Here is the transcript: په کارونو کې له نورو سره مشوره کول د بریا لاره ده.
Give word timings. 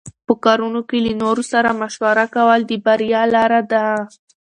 په 0.27 0.33
کارونو 0.45 0.81
کې 0.89 0.97
له 1.05 1.11
نورو 1.21 1.43
سره 1.51 1.77
مشوره 1.81 2.25
کول 2.35 2.59
د 2.67 2.71
بریا 2.85 3.21
لاره 3.33 3.61
ده. 3.71 3.85